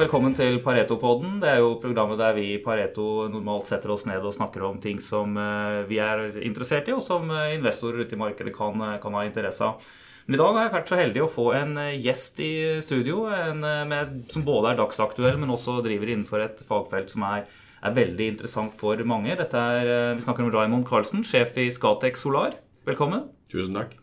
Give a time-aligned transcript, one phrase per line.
[0.00, 1.42] Velkommen til Pareto-podden.
[1.42, 4.78] Det er jo programmet der vi i Pareto normalt setter oss ned og snakker om
[4.80, 8.80] ting som eh, vi er interessert i, og som eh, investorer ute i markedet kan,
[8.86, 9.84] eh, kan ha interesse av.
[10.24, 12.50] Men i dag har jeg vært så heldig å få en gjest i
[12.86, 13.60] studio en
[13.90, 17.44] med, som både er dagsaktuell, men også driver innenfor et fagfelt som er,
[17.84, 19.36] er veldig interessant for mange.
[19.36, 22.56] Er, Vi snakker om Raymond Carlsen, sjef i Scatec Solar.
[22.88, 23.28] Velkommen.
[23.52, 23.98] Tusen takk.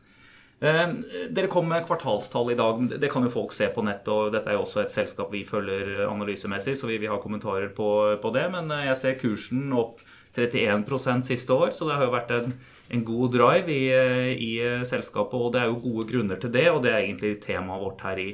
[0.58, 0.88] Eh,
[1.30, 2.80] dere kom med kvartalstall i dag.
[2.98, 4.08] Det kan jo folk se på nett.
[4.10, 7.70] og Dette er jo også et selskap vi følger analysemessig, så vi vil ha kommentarer
[7.78, 7.90] på,
[8.22, 8.48] på det.
[8.54, 10.02] Men eh, jeg ser kursen opp
[10.38, 12.52] 31% siste år, så det har jo vært en,
[12.94, 14.52] en god drive i, eh, i,
[14.86, 15.38] selskapet.
[15.38, 18.22] Og det er jo gode grunner til det, og det er egentlig temaet vårt her
[18.22, 18.32] i,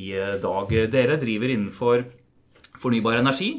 [0.00, 0.72] i dag.
[0.92, 2.08] Dere driver innenfor
[2.78, 3.52] fornybar energi.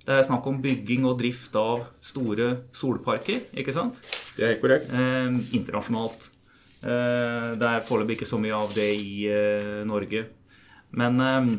[0.00, 4.00] Det er snakk om bygging og drift av store solparker, ikke sant?
[4.38, 4.88] Det er korrekt.
[4.96, 5.28] Eh,
[5.60, 6.29] internasjonalt.
[6.80, 10.24] Eh, det er foreløpig ikke så mye av det i eh, Norge.
[10.96, 11.50] Men eh,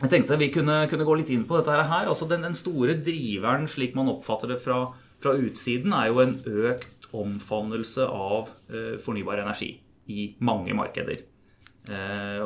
[0.00, 2.06] jeg tenkte vi kunne, kunne, gå litt inn på dette her.
[2.06, 4.84] Altså den, den store driveren, slik man oppfatter det fra,
[5.22, 6.36] fra, utsiden, er jo en
[6.70, 8.52] økt omfavnelse av
[9.02, 9.72] fornybar energi
[10.14, 11.24] i mange markeder.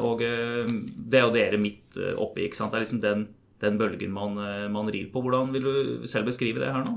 [0.00, 2.47] og det er jo dere midt oppi.
[2.47, 2.72] ikke sant?
[2.72, 3.27] Det er liksom den,
[3.61, 4.41] den bølgen man,
[4.72, 5.20] man rir på.
[5.20, 6.97] Hvordan vil du selv beskrive det her nå?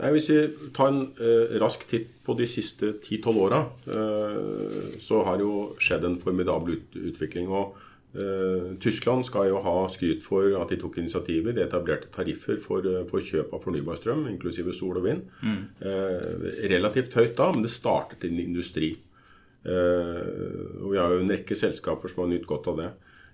[0.00, 0.40] Nei, Hvis vi
[0.76, 6.06] tar en eh, rask titt på de siste 10-12 åra, eh, så har jo skjedd
[6.08, 7.50] en formidabel ut utvikling.
[7.52, 7.76] og
[8.14, 11.54] eh, Tyskland skal jo ha skryt for at de tok initiativet.
[11.56, 15.28] De etablerte tariffer for, for kjøp av fornybar strøm, inklusive sol og vind.
[15.44, 15.62] Mm.
[16.72, 18.94] relativt høyt da, men det startet i en industri.
[19.64, 22.90] og Vi har jo en rekke selskaper som har nytt godt av det.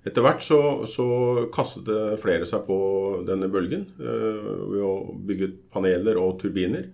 [0.07, 1.07] Etter hvert så, så,
[1.55, 2.79] kastet det flere seg på
[3.27, 4.95] denne bølgen eh, ved å
[5.27, 6.87] bygge paneler og turbiner.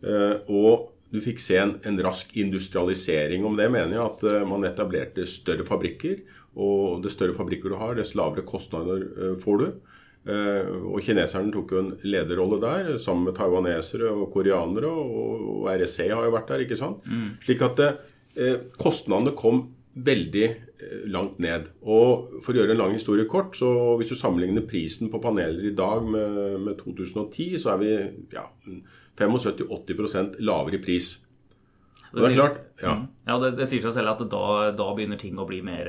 [0.00, 3.44] Eh, og du fikk se en, en, rask industrialisering.
[3.44, 6.24] Om det mener jeg at eh, man etablerte større fabrikker.
[6.54, 9.04] Og dess større fabrikker du har, dess lavere kostnader
[9.42, 9.68] får du.
[10.24, 14.88] Eh, og kineserne tok jo en lederrolle der, sammen med taiwanesere og koreanere.
[14.88, 17.04] Og, RSC har jo vært der, ikke sant.
[17.04, 17.34] Mm.
[17.44, 20.46] Slik at eh, kostnadene kom veldig
[21.10, 21.70] langt ned.
[21.82, 23.68] Og For å gjøre en lang historie kort, så
[24.00, 27.92] hvis du sammenligner prisen på paneler i dag med, med 2010, så er vi
[28.34, 28.46] ja,
[29.18, 31.14] 75-80% lavere i pris.
[32.14, 32.94] Det, det er klart, ja.
[32.94, 33.06] Mm.
[33.26, 34.44] ja det, det, sier seg selv at da,
[34.76, 35.88] da, begynner ting å bli mer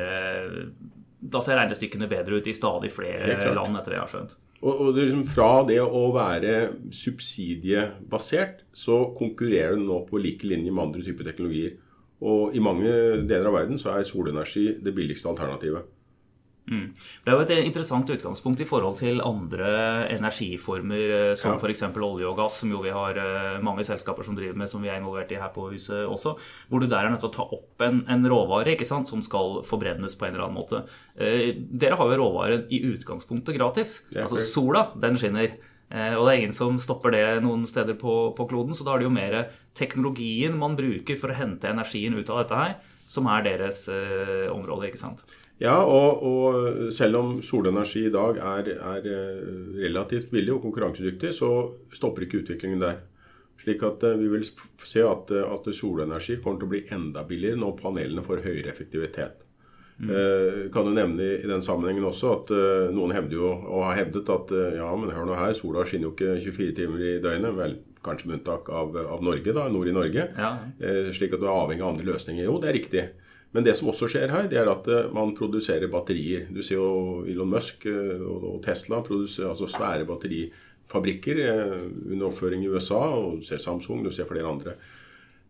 [1.21, 4.35] Da ser regnestykkene bedre ut i stadig flere land, etter det jeg har skjønt.
[4.65, 6.55] Og, og det liksom Fra det å være
[6.95, 11.75] subsidiebasert, så konkurrerer du nå på like linje med andre typer teknologier.
[12.25, 12.89] Og i mange
[13.29, 15.85] deler av verden så er solenergi det billigste alternativet.
[16.65, 16.87] Mm.
[17.21, 19.67] Det er jo et interessant utgangspunkt i forhold til andre
[20.15, 21.59] energiformer, eh, som ja.
[21.61, 21.83] f.eks.
[21.93, 24.89] olje og gass, som jo vi har eh, mange selskaper som driver med, som vi
[24.89, 26.33] er involvert i her på huset også.
[26.69, 29.21] Hvor du der er nødt til å ta opp en, en råvare ikke sant, som
[29.25, 30.81] skal forbrennes på en eller annen måte.
[31.13, 33.99] Eh, dere har jo råvaren i utgangspunktet gratis.
[34.15, 35.53] Altså sola, den skinner.
[35.93, 38.75] Eh, og det er ingen som stopper det noen steder på, på, kloden.
[38.77, 39.39] Så da er det jo mer
[39.77, 42.77] teknologien man bruker for å hente energien ut av dette her,
[43.11, 45.25] som er deres eh, område, ikke sant?
[45.61, 49.43] Ja, og, og, selv om solenergi i dag er, er, eh,
[49.85, 51.51] relativt billig og konkurransedyktig, så
[51.95, 52.99] stopper ikke utviklingen der.
[53.61, 54.43] Slik at eh, vi vil
[54.83, 59.44] se at, at solenergi kommer til å bli enda billigere når panelene får høyere effektivitet.
[59.97, 60.09] Mm.
[60.11, 64.01] Eh, kan du nevne i den sammenhengen også at uh, noen hevder jo, og har
[64.01, 67.11] hevdet at uh, ja, men hør nå her, sola skinner jo ikke 24 timer i
[67.23, 67.55] døgnet.
[67.55, 70.25] Vel, kanskje med unntak av, av, Norge, da, nord i Norge.
[70.35, 70.49] Ja.
[71.15, 72.43] Slik at du er avhengig av andre løsninger.
[72.45, 73.05] Jo, det er riktig.
[73.55, 74.85] Men det som også skjer her, det er at
[75.15, 76.43] man produserer batterier.
[76.53, 83.01] Du ser jo Elon Musk og Tesla produserer altså svære batterifabrikker under oppføring i USA.
[83.15, 84.75] Og du ser Samsung, du ser flere andre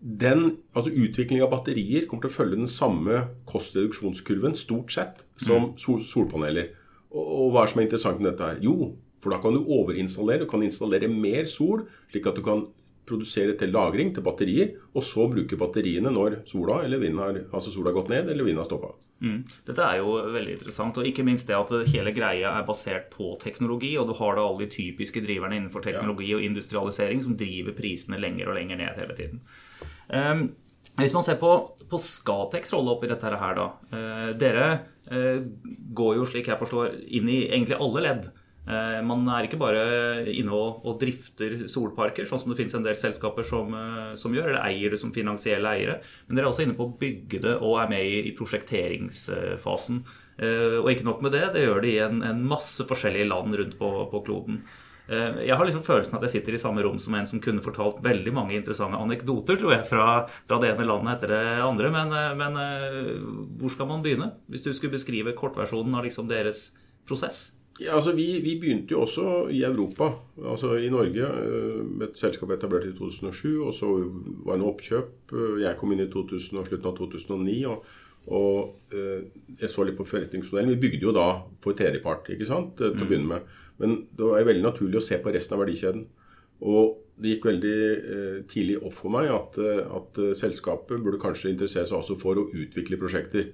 [0.06, 5.72] den, altså Utvikling av batterier kommer til å følge den samme kostreduksjonskurven stort sett som
[5.72, 5.76] mm.
[5.82, 6.70] sol, solpaneler.
[7.10, 8.62] Og, og, hva er som er interessant med dette her?
[8.62, 8.92] Jo,
[9.24, 10.44] for da kan du overinstallere.
[10.46, 12.68] Du kan installere mer sol, slik at du kan
[13.10, 17.74] produsere til lagring til batterier, og så bruke batteriene når sola eller vinden har, altså
[17.74, 18.94] sola har gått ned eller vinden har stoppa.
[19.26, 19.44] Mm.
[19.66, 23.36] Dette er jo veldig interessant, og ikke minst det at hele greia er basert på
[23.42, 26.40] teknologi, og du har da alle de typiske driverne innenfor teknologi ja.
[26.40, 29.42] og industrialisering som driver prisene lenger og lenger ned hele tiden.
[30.10, 30.48] Um,
[31.00, 31.52] hvis man ser på,
[31.90, 33.68] på Skatex rolle oppi dette her, da.
[33.92, 34.66] Uh, dere
[35.12, 35.44] uh,
[35.98, 38.28] går jo, slik jeg forstår, inn i egentlig alle ledd.
[38.66, 39.82] Uh, man er ikke bare
[40.32, 43.76] inne og, og, drifter solparker, sånn som det finnes en del selskaper som,
[44.18, 46.00] som, gjør, eller eier det som finansielle eiere.
[46.28, 50.02] Men dere er også inne på å bygge det og er med i, i prosjekteringsfasen.
[50.40, 53.78] og ikke nok med det, det gjør det i en, en masse forskjellige land rundt
[53.82, 54.64] på, på kloden.
[55.08, 57.64] Eh, jeg har liksom følelsen at jeg sitter i samme rom som en som kunne
[57.66, 60.08] fortalt veldig mange interessante anekdoter tror jeg, fra,
[60.50, 61.92] fra det ene landet etter det andre.
[61.94, 63.20] Men, eh, men, eh,
[63.60, 64.32] hvor skal man begynne?
[64.50, 66.72] Hvis du skulle beskrive kortversjonen av liksom deres
[67.06, 67.52] prosess?
[67.76, 71.28] Ja, altså vi, vi, begynte jo også i Europa, altså i Norge,
[71.84, 73.50] med et selskap etablert i 2007.
[73.68, 73.90] Og så
[74.48, 75.34] var det noe oppkjøp.
[75.60, 77.60] Jeg kom inn i 2000, slutten av 2009.
[77.74, 77.94] og
[78.26, 80.72] og jeg så litt på forretningsmodellen.
[80.74, 81.28] Vi bygde jo da
[81.62, 83.04] for tredjepart ikke sant, til å mm.
[83.04, 83.52] begynne med.
[83.82, 86.06] Men det var veldig naturlig å se på resten av verdikjeden.
[86.66, 91.88] Og det gikk veldig eh, tidlig opp for meg at, at, selskapet burde kanskje interessere
[91.90, 93.52] seg også for å utvikle prosjekter.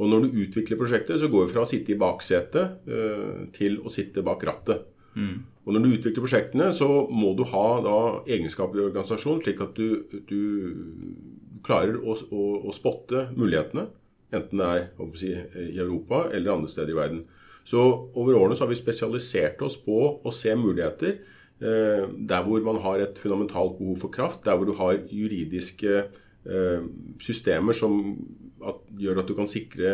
[0.00, 3.80] Og når du utvikler prosjekter, så går du fra å sitte i baksetet eh, til
[3.84, 4.86] å sitte bak rattet.
[5.12, 5.42] Mm.
[5.66, 9.76] Og når du utvikler prosjektene, så må du ha da egenskaper i organisasjonen, slik at
[9.76, 10.40] du, du
[11.66, 13.86] klarer å, å, å, spotte mulighetene.
[14.32, 17.22] Enten det er si, i Europa eller andre steder i verden.
[17.64, 17.82] Så
[18.18, 21.14] over årene så har vi spesialisert oss på å se muligheter
[21.62, 25.98] eh, der hvor man har et fundamentalt behov for kraft, der hvor du har juridiske
[26.02, 26.86] eh,
[27.22, 28.00] systemer som
[28.62, 29.90] at, gjør at du kan sikre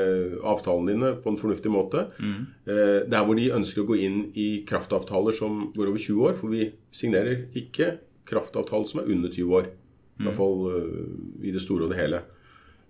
[0.47, 2.07] avtalene dine på en fornuftig måte.
[2.21, 2.41] Mm.
[2.69, 6.37] Eh, der hvor de ønsker å gå inn i kraftavtaler som går over 20 år.
[6.41, 7.95] For vi signerer ikke
[8.29, 9.71] kraftavtaler som er under 20 år.
[10.19, 10.39] I hvert mm.
[10.41, 12.19] fall uh, i det store og det hele.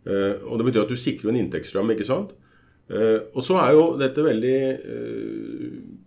[0.09, 1.93] Uh, og Det betyr at du sikrer en inntektsstrøm.
[1.93, 2.33] ikke sant?
[2.89, 4.59] Uh, og så er jo dette veldig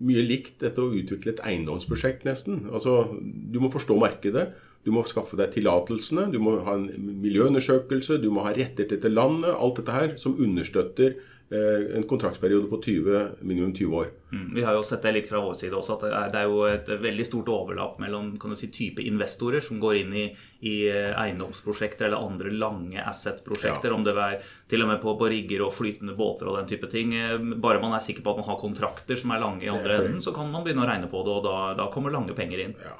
[0.02, 2.66] mye likt dette å utvikle et eiendomsprosjekt, nesten.
[2.74, 4.50] Altså, Du må forstå markedet.
[4.82, 6.88] Du må skaffe deg tillatelsene, du må ha en
[7.22, 9.54] miljøundersøkelse, du må ha rettigheter til landet.
[9.54, 11.20] Alt dette her som understøtter eh,
[11.52, 14.08] en kontraktsperiode på 20, minimum 20 år.
[14.32, 16.62] Mm, vi har jo sett det litt fra vår side også, at det er, jo
[16.70, 20.24] et veldig stort overlapp mellom kan du si, type investorer som går inn i,
[20.72, 23.92] i eh, eiendomsprosjekter eller andre lange asset-prosjekter.
[23.92, 23.98] Ja.
[23.98, 24.40] Om det er
[24.72, 27.12] til og med på, på, rigger og flytende båter og den type ting.
[27.20, 30.00] Eh, bare man er sikker på at man har kontrakter som er lange i andre
[30.00, 32.64] enden, så kan man begynne å regne på det, og da, da kommer lange penger
[32.70, 32.76] inn.
[32.80, 32.96] Ja.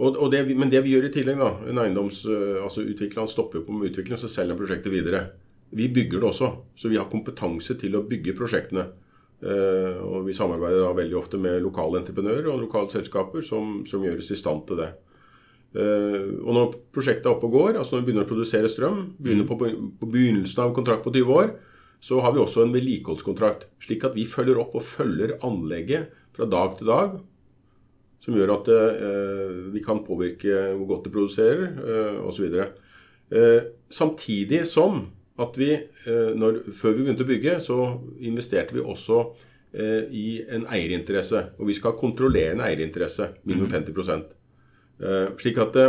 [0.00, 2.86] Og, og det, men det vi gjør i tillegg, da En eiendoms, eh, altså
[3.28, 5.26] stopper på med utvikling, så selger han prosjektet videre.
[5.76, 6.50] Vi bygger det også.
[6.76, 8.88] Så vi har kompetanse til å bygge prosjektene.
[9.40, 14.02] Uh, og vi samarbeider da veldig ofte med lokale entreprenører og lokale selskaper som, som
[14.04, 14.90] gjøres i stand til det.
[15.72, 19.00] Uh, og når prosjektet er oppe og går, altså når vi begynner å produsere strøm,
[19.16, 19.56] begynner på,
[19.96, 21.54] på begynnelsen av en kontrakt på 20 år,
[22.04, 23.64] så har vi også en vedlikeholdskontrakt.
[23.80, 27.16] Slik at vi følger opp og følger anlegget fra dag til dag
[28.20, 32.52] som gjør at eh, vi kan påvirke hvor godt det produserer eh, osv.
[33.32, 35.06] Eh, samtidig som
[35.40, 37.78] at vi, eh, når, før vi begynte å bygge, så
[38.26, 39.22] investerte vi også
[39.72, 41.46] eh, i en eierinteresse.
[41.58, 44.24] Og vi skal kontrollere en eierinteresse, minimum 50 mhm.
[45.04, 45.80] eh, Slik at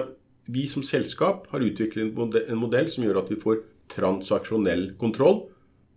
[0.51, 3.62] vi som selskap har utviklet en modell som gjør at vi får
[3.92, 5.44] transaksjonell kontroll.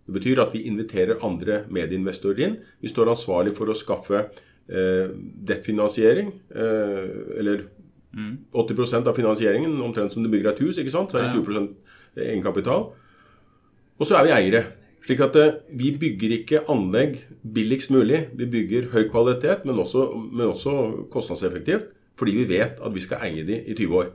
[0.05, 2.59] Det betyr at vi inviterer andre medieinvestorer inn.
[2.81, 5.07] Vi står ansvarlig for å skaffe eh,
[5.49, 7.07] dettfinansiering, eh,
[7.39, 7.65] eller
[8.13, 8.35] mm.
[8.53, 11.11] 80% av finansieringen, omtrent som du bygger et hus, ikke sant?
[11.11, 12.91] så er det 20% egenkapital.
[13.99, 14.63] Og så er vi eiere.
[15.05, 17.19] Slik at eh, vi bygger ikke anlegg
[17.55, 18.25] billigst mulig.
[18.33, 21.91] Vi bygger høy kvalitet, men også, men også kostnadseffektivt.
[22.17, 24.13] Fordi vi vet at vi skal eie de i 20 år.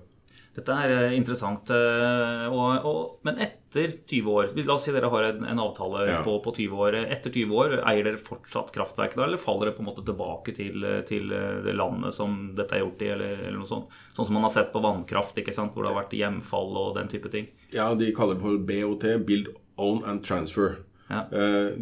[0.60, 1.70] Dette er eh, interessant.
[1.72, 6.04] Eh, og, og, men etter 20 år La oss si dere har en, en avtale
[6.08, 6.18] ja.
[6.26, 6.98] på, på, 20 år.
[7.16, 10.54] Etter 20 år, eier dere fortsatt kraftverket da, eller faller dere på en måte tilbake
[10.56, 11.32] til, til
[11.64, 13.96] det landet som dette er gjort i, eller, eller, noe sånt?
[14.16, 15.72] Sånn som man har sett på vannkraft, ikke sant?
[15.74, 17.48] hvor det har vært hjemfall og den type ting?
[17.72, 20.82] Ja, de kaller det for BOT, Build, Own and Transfer.
[21.10, 21.24] Ja.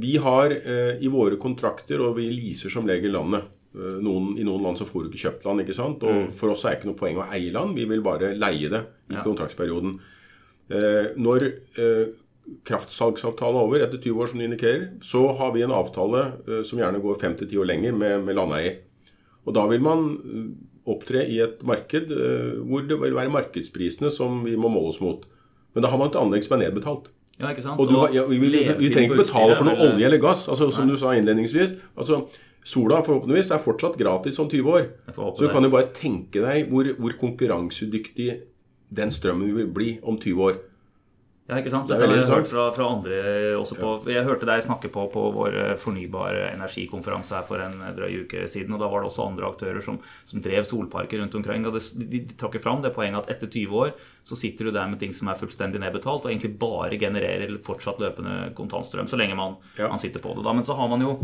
[0.00, 3.48] Vi har i våre kontrakter, og vi leaser som regel landet.
[3.76, 5.64] Eh, noen, I noen land så får du ikke kjøpt land.
[5.64, 6.04] ikke sant?
[6.06, 6.30] Og mm.
[6.38, 8.82] For oss er det ikke noe poeng å eie land, vi vil bare leie det
[9.12, 9.98] i kontraktsperioden.
[10.68, 11.46] Eh, når
[11.80, 12.06] eh,
[12.68, 16.22] kraftsalgsavtalen er over etter 20 år, som du indikerer, så har vi en avtale
[16.64, 18.78] som gjerne går 5-10 år lenger med, med landeier.
[19.44, 20.06] Og da vil man
[20.88, 22.08] opptre i et marked
[22.64, 25.26] hvor det vil være markedsprisene som vi må måle oss mot.
[25.76, 27.12] Men da har man et anlegg som er nedbetalt.
[27.36, 27.76] Ja, ikke sant?
[27.76, 30.72] Og du, ja, vi, vil, vi, trenger ikke betale for noe olje eller gass, altså,
[30.72, 30.96] som Nei.
[30.96, 31.76] du sa innledningsvis.
[32.00, 32.24] altså
[32.66, 34.88] Sola forhåpentligvis er fortsatt gratis om 20 år.
[35.16, 38.30] Så du kan jo bare tenke deg hvor, hvor konkurransedyktig
[38.94, 40.58] den strømmen vil bli om 20 år.
[41.48, 41.88] Ja, ikke sant?
[41.88, 43.18] Dette har jeg hørt fra, fra andre
[43.56, 47.94] også på, Jeg hørte deg snakke på på vår fornybar energikonferanse her for en eh,
[47.96, 48.74] drøy uke siden.
[48.76, 49.96] og Da var det også andre aktører som,
[50.28, 51.64] som drev solparker rundt omkring.
[51.64, 53.94] og De, de, de trakk fram det poenget at etter 20 år
[54.28, 58.00] så sitter du der med ting som er fullstendig nedbetalt, og egentlig bare genererer fortsatt
[58.02, 59.88] løpende kontantstrøm, så lenge man, ja.
[59.88, 60.44] man sitter på det.
[60.44, 61.14] da, Men så har man jo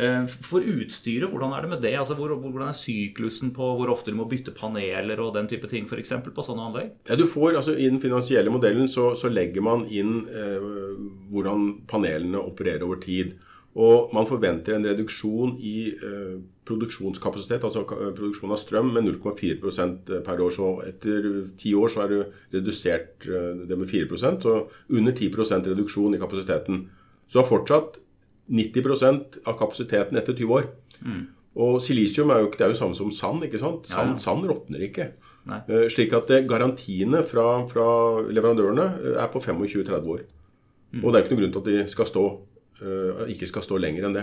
[0.00, 1.92] eh, For utstyret, hvordan er det med det?
[2.00, 5.68] Altså, hvor, Hvordan er syklusen på hvor ofte du må bytte paneler og den type
[5.68, 6.14] ting, f.eks.
[6.24, 6.94] på sånne anlegg?
[7.10, 10.70] Ja, du får, altså I den finansielle modellen så, så legger man man inn eh,
[11.32, 13.34] hvordan panelene opererer over tid.
[13.74, 16.34] Og man forventer en reduksjon i eh,
[16.68, 20.54] produksjonskapasitet, altså eh, produksjon av strøm, med 0,4 eh, per år.
[20.54, 21.26] Så etter
[21.58, 22.20] ti år så er det
[22.54, 24.56] redusert det med 4% så
[24.94, 26.84] under 10% reduksjon i kapasiteten.
[27.26, 27.98] Så har fortsatt
[28.54, 30.70] 90% av kapasiteten etter 20 år.
[31.02, 31.24] Mm.
[31.64, 33.42] Og silisium er jo, det er jo samme som sand.
[33.46, 33.90] ikke sant?
[33.90, 34.22] Sand, Ja, ja.
[34.22, 35.10] sand råtner ikke.
[35.44, 37.86] Eh, Slik at det, garantiene fra, fra
[38.24, 40.24] leverandørene eh, er på 25-30 år.
[41.02, 42.20] Og det er ikke noen grunn til at de skal stå,
[42.84, 44.22] uh, ikke skal stå lenger enn det.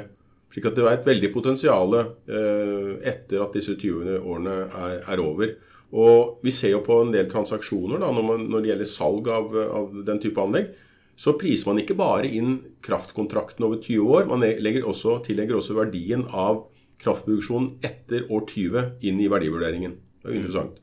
[0.53, 5.19] Slik at det er et veldig potensial uh, etter at disse 20 årene er, er
[5.19, 5.51] over.
[5.91, 9.27] Og vi ser jo på en del transaksjoner da, når, man, når det gjelder salg
[9.35, 10.71] av, av den type anlegg,
[11.19, 12.55] så priser man ikke bare inn
[12.87, 16.63] kraftkontrakten over 20 år, man også, tillegger også verdien av
[17.03, 19.99] kraftproduksjonen etter år 20 inn i verdivurderingen.
[20.21, 20.79] Det er jo interessant.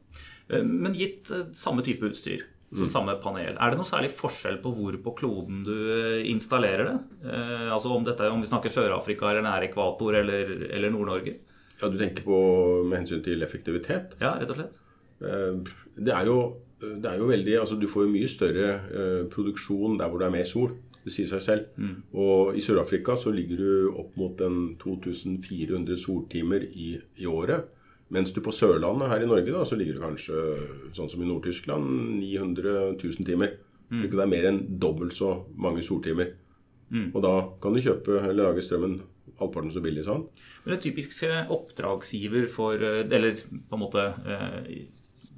[0.50, 4.58] Eh, Men gitt eh, samme type utstyr, så samme panel, er det noe særlig forskjell
[4.60, 6.96] på hvor på kloden du eh, installerer det?
[7.24, 11.38] Eh, altså om, dette, om vi snakker Sør-Afrika eller nær ekvator eller, eller Nord-Norge?
[11.80, 12.40] Ja, Du tenker på
[12.84, 14.18] med hensyn til effektivitet?
[14.20, 14.76] Ja, rett og slett.
[15.24, 15.62] Eh,
[15.96, 16.36] Det er jo,
[16.80, 20.28] det er jo veldig Altså, du får jo mye større eh, produksjon der hvor det
[20.28, 20.76] er mer sol.
[21.04, 21.64] Det sier seg selv.
[22.12, 27.64] Og i Sør-Afrika så ligger du opp mot en 2400 soltimer i, i året.
[28.14, 30.42] Mens du på Sørlandet her i Norge da, så ligger du kanskje
[30.96, 31.84] sånn som i Nord-Tyskland
[32.22, 33.58] 900 000 timer.
[33.88, 36.34] Ikke Det er mer enn dobbelt så mange soltimer.
[37.12, 38.98] Og da kan du kjøpe eller lage strømmen
[39.38, 40.04] halvparten så billig.
[40.06, 40.24] sånn.
[40.64, 44.88] Men det typisk eh, oppdragsgiver for eh, Eller på en måte eh,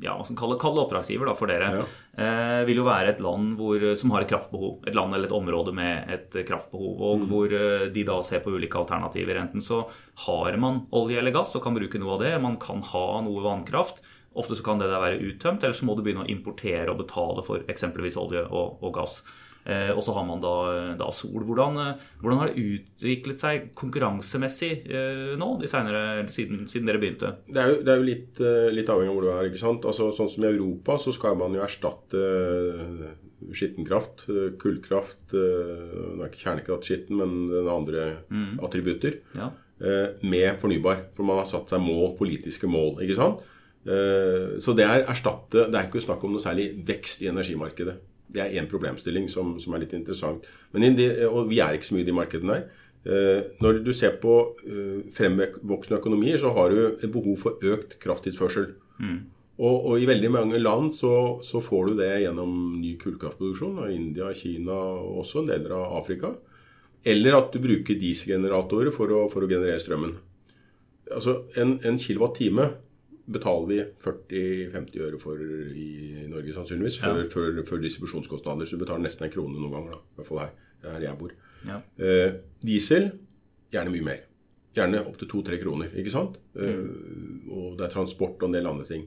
[0.02, 1.84] ja, hva skal kalle, kalle oppdragsgiver da, for dere, Ja.
[2.16, 4.78] eh, vil jo være et land hvor, som har et kraftbehov.
[4.88, 8.54] Et land eller et område med et kraftbehov, og hvor eh, de da ser på
[8.56, 9.36] ulike alternativer.
[9.42, 9.82] Enten så
[10.26, 12.32] har man olje eller gass og kan bruke noe av det.
[12.40, 14.00] Man kan ha noe vannkraft.
[14.36, 17.00] Ofte så kan det der være uttømt, eller så må du begynne å importere og
[17.02, 19.24] betale for eksempelvis olje og, og gass.
[19.68, 20.52] Eh, og så har man da,
[20.98, 21.42] da sol.
[21.44, 27.00] Hvordan, eh, hvordan har det utviklet seg konkurransemessig eh, nå, de senere, siden, siden dere
[27.02, 27.34] begynte?
[27.48, 28.42] Det er jo, det er jo litt,
[28.76, 29.50] litt avhengig av hvor du er.
[29.50, 29.88] ikke sant?
[29.90, 32.24] Altså, sånn som I Europa så skal man jo erstatte
[33.56, 34.26] skittenkraft,
[34.60, 38.10] kullkraft Det Nå er ikke kjernekraft skitten, men den andre
[38.64, 39.16] attributter.
[39.36, 39.48] Ja.
[40.20, 41.06] Med fornybar.
[41.16, 43.00] For man har satt seg mål, politiske mål.
[43.04, 43.40] ikke sant?
[44.60, 47.96] Så det er erstatte Det er ikke snakk om noe særlig vekst i energimarkedet.
[48.30, 50.46] Det er én problemstilling som, som er litt interessant.
[50.72, 52.86] Men de, og vi er ikke så mye i de markedene der.
[53.00, 54.36] Eh, Når du ser på
[54.68, 58.74] eh, fremvoksende økonomier, så har du et behov for økt krafttilførsel.
[59.60, 63.80] Og, og i veldig mange land så, så får du det gjennom ny kullkraftproduksjon.
[63.82, 66.32] Av India, Kina og også en del av Afrika.
[67.04, 70.14] Eller at du bruker dieselgeneratorer for å, for å generere strømmen.
[71.10, 72.70] Altså En, en kilowatt-time
[73.26, 78.68] betaler vi 40-50 øre for i Norge sannsynligvis, før, før, før distribusjonskostnader.
[78.68, 79.96] Så du betaler nesten en krone noen ganger.
[79.96, 80.54] da, i hvert fall her,
[80.86, 81.34] her jeg bor.
[81.68, 81.80] Ja.
[82.00, 83.10] Eh, diesel
[83.72, 84.24] gjerne mye mer.
[84.76, 85.92] Gjerne opptil 2-3 kroner.
[85.98, 86.38] ikke sant?
[86.54, 86.80] Eh,
[87.50, 89.06] og det er transport og en del andre ting.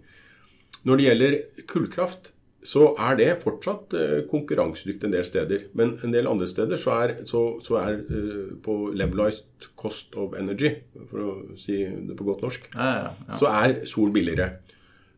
[0.84, 1.38] Når det gjelder
[1.70, 2.34] kullkraft,
[2.68, 5.66] så er det fortsatt eh, konkurransedyktig en del steder.
[5.78, 10.38] Men en del andre steder så er, så, så er eh, på levelized cost of
[10.40, 10.72] energy,
[11.10, 13.40] for å si det på godt norsk, Ja, ja, ja.
[13.40, 14.54] så er sol billigere.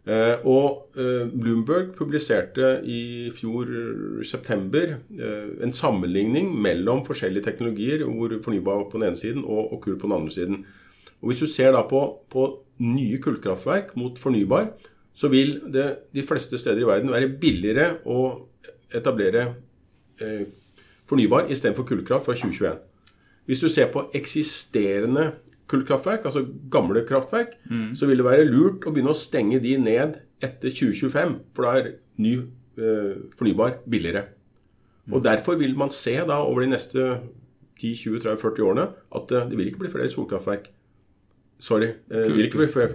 [0.05, 0.97] Eh, og
[1.33, 3.71] Bloomberg publiserte i fjor
[4.25, 4.99] september
[5.65, 10.09] en sammenligning mellom forskjellige teknologier, hvor fornybar på den ene siden og, og kull på
[10.09, 10.61] den andre siden.
[11.21, 12.49] Og Hvis du ser da på, på
[12.85, 14.69] nye kullkraftverk mot fornybar,
[15.15, 18.47] så vil det de fleste steder i verden være billigere å
[18.95, 19.47] etablere
[20.21, 20.43] eh,
[21.07, 22.77] fornybar istedenfor kullkraft fra 2021.
[23.45, 25.31] Hvis du ser på eksisterende
[25.69, 27.55] kullkraftverk, altså gamle kraftverk,
[27.97, 31.73] så vil det være lurt å begynne å stenge de ned etter 2025, for da
[31.79, 31.91] er
[32.21, 34.27] ny eh, fornybar billigere.
[35.11, 36.99] Og Derfor vil man se da over de neste
[37.81, 40.71] 10-20-30-40 årene at eh, det vil ikke bli flere solkraftverk.
[41.65, 41.87] Sorry.
[42.11, 42.91] eh, Det vil ikke bli flere,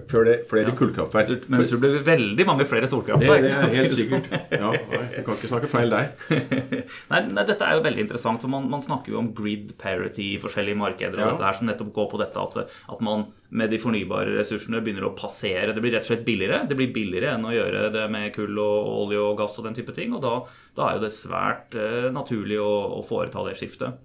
[0.47, 0.75] flere, ja.
[0.79, 1.49] kullkraftverk.
[1.51, 3.43] Men jeg tror det blir veldig mange flere solkraftverk.
[3.43, 4.29] det er helt sikkert.
[4.53, 6.13] Ja, nei, jeg kan ikke snakke feil der.
[7.11, 10.29] Nei, nei, Dette er jo veldig interessant, for man, man snakker jo om grid parity
[10.37, 11.19] i forskjellige markeder.
[11.19, 11.31] og Ja.
[11.33, 15.09] dette her som nettopp går på dette at, at man med de fornybare ressursene begynner
[15.09, 15.73] å passere.
[15.75, 16.61] Det blir rett og slett billigere.
[16.71, 19.75] Det blir billigere enn å gjøre det med kull og olje og gass og den
[19.81, 20.15] type ting.
[20.15, 20.37] Og da,
[20.79, 23.99] da er jo det svært uh, naturlig å, å foreta det skiftet.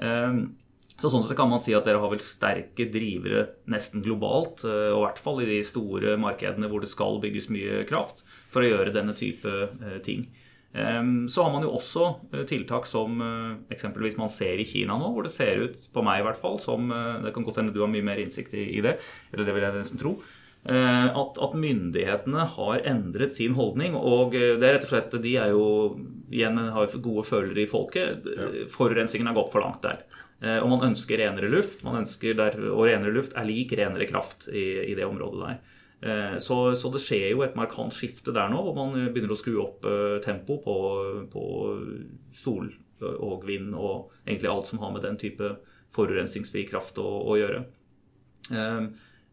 [0.00, 0.40] Eh,
[1.00, 4.90] så sånn sett kan man si at dere har vel sterke drivere nesten globalt, eh,
[4.92, 8.20] og i hvert fall i de store markedene hvor det skal bygges mye kraft,
[8.52, 10.28] for å gjøre denne type eh, ting.
[10.70, 13.16] Så har man jo også eh, tiltak som
[13.74, 16.60] eksempelvis man ser i Kina nå, hvor det ser ut, på meg i hvert fall,
[16.62, 16.92] som
[17.24, 18.94] Det kan godt hende du har mye mer innsikt i det,
[19.32, 20.14] eller det vil jeg nesten tro.
[20.70, 23.96] At, at myndighetene har endret sin holdning.
[23.96, 25.64] Og det er rett og slett De er jo
[26.30, 28.28] igjen har gode følere i folket.
[28.70, 30.04] Forurensningen har gått for langt der.
[30.40, 34.48] Eh, Og man ønsker renere luft, ønsker der, og renere luft er lik renere kraft
[34.48, 35.58] i, i det området der.
[36.00, 39.40] Eh, Så, så det skjer jo et markant skifte der nå, hvor man begynner å
[39.40, 40.76] skru opp eh, tempo på,
[41.32, 41.44] på
[42.32, 45.54] sol og vind og egentlig alt som har med den type
[45.96, 47.62] forurensingsfri kraft å, å gjøre.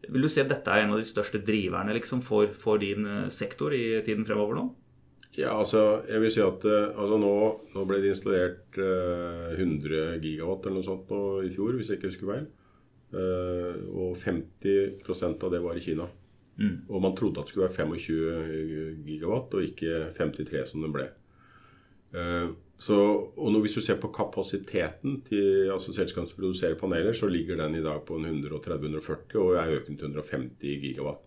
[0.08, 3.28] Vil du si at dette er en av de største driverne liksom, for, for, din
[3.28, 4.64] sektor i tiden fremover nå?
[5.38, 7.34] Ja, altså, jeg vil si at altså, nå,
[7.76, 12.00] nå, ble det installert eh, 100 gigawatt eller noe sånt nå i fjor, hvis jeg
[12.00, 12.48] ikke husker feil.
[13.14, 16.08] Eh, og 50% av det var i Kina.
[16.58, 16.90] Mm.
[16.90, 21.06] Og man trodde at det skulle være 25 gigawatt, og ikke 53 som det ble.
[22.18, 27.14] Eh, så, og nå, Hvis du ser på kapasiteten til altså selskapet som produserer paneler,
[27.14, 31.24] så ligger den i dag på 130-140 og er økende til 150 gigawatt.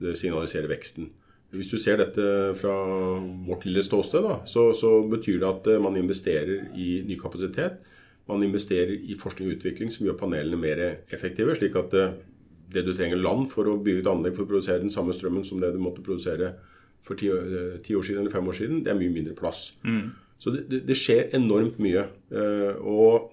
[0.00, 1.10] Det signaliserer veksten.
[1.52, 2.24] Hvis du ser dette
[2.56, 2.72] fra
[3.44, 7.82] vårt lille ståsted, da, så, så, betyr det at eh, man investerer i ny kapasitet.
[8.30, 10.80] Man investerer i forskning og utvikling som gjør panelene mer
[11.12, 11.56] effektive.
[11.58, 12.28] slik at det, eh,
[12.72, 15.44] det du trenger land for å bygge et anlegg for å produsere den samme strømmen
[15.44, 16.54] som det du måtte produsere
[17.04, 19.74] for ti, eh, ti år siden eller fem år siden, det er mye mindre plass.
[19.84, 20.14] Mm.
[20.40, 22.06] Så det, det, skjer enormt mye.
[22.80, 23.28] Og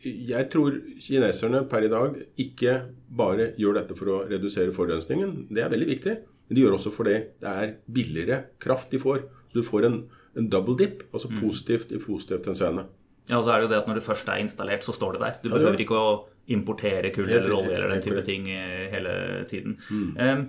[0.00, 2.80] jeg tror kineserne per i dag ikke
[3.12, 5.52] bare gjør dette for å redusere forurensningen.
[5.52, 6.16] Det er veldig viktig.
[6.50, 9.22] Men de gjør også fordi det er billigere kraft de får.
[9.52, 10.00] Så du får en,
[10.34, 11.38] en double dip, altså mm.
[11.44, 12.88] positivt i positivt henseende.
[13.28, 15.14] Ja, og så er det jo det at Når det først er installert, så står
[15.14, 15.38] det der.
[15.44, 16.10] Du behøver ikke å
[16.50, 19.12] importere kull eller olje eller den type ting eh, hele
[19.50, 19.76] tiden.
[19.90, 20.10] Mm.
[20.18, 20.42] Um,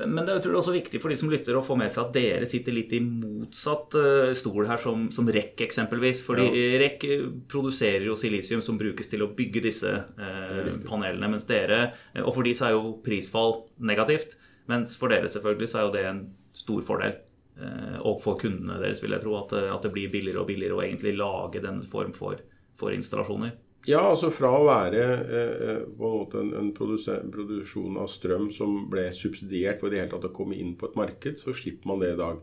[0.00, 2.04] men det er tror jeg, også viktig for de som lytter å få med seg
[2.04, 6.22] at dere sitter litt i motsatt uh, stol her, som, som REC eksempelvis.
[6.28, 6.76] Fordi ja.
[6.84, 11.32] REC eh, produserer jo silisium som brukes til å bygge disse uh, panelene.
[11.32, 11.88] Mens dere,
[12.22, 14.36] Og for de så er jo prisfall negativt.
[14.70, 16.22] Mens for dere selvfølgelig så er jo det en
[16.56, 17.18] stor fordel.
[17.60, 20.78] Uh, og for kundene deres vil jeg tro at, at, det blir billigere og billigere
[20.78, 22.40] å egentlig lage denne form for,
[22.78, 23.58] for installasjoner.
[23.88, 29.80] Ja, altså fra å være eh, eh en, en produksjon av strøm som ble subsidiert
[29.80, 32.12] for i det hele tatt å komme inn på et marked, så slipper man det
[32.12, 32.42] i dag.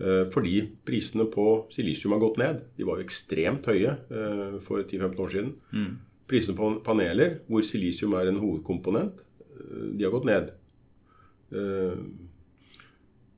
[0.00, 2.64] Eh, fordi prisene på silisium har gått ned.
[2.78, 5.52] De var jo ekstremt høye eh, for 10-15 år siden.
[5.70, 5.92] Mm.
[6.30, 9.22] Prisene på paneler, hvor silisium er en hovedkomponent,
[9.52, 10.50] eh, de har gått ned.
[11.52, 11.96] Eh,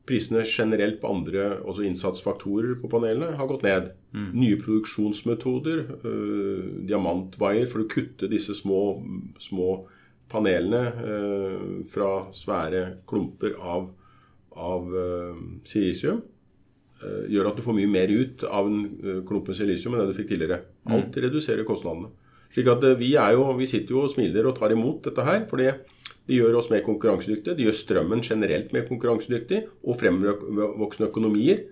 [0.05, 3.87] Prisene generelt på andre også innsatsfaktorer på panelene har gått ned.
[4.12, 4.27] Mm.
[4.37, 8.98] Nye produksjonsmetoder, øh, diamantvaier for å kutte disse små,
[9.40, 9.87] små
[10.29, 13.88] panelene øh, fra svære klumper av,
[14.53, 14.92] av
[15.64, 16.20] silisium,
[17.05, 20.18] gjør at du får mye mer ut av en klump med silisium enn det du
[20.20, 20.61] fikk tidligere.
[20.85, 20.92] Mm.
[20.98, 22.12] Alt reduserer kostnadene.
[22.55, 25.42] Slik at vi, jo, vi sitter jo og smiler og tar imot dette her.
[25.48, 25.72] fordi
[26.24, 27.56] det gjør oss mer konkurransedyktige.
[27.56, 29.60] Det gjør strømmen generelt mer konkurransedyktig.
[29.84, 31.64] Og fremvoksende økonomier